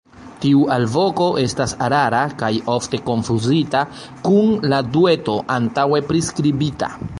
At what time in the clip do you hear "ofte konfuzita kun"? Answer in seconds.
2.77-4.51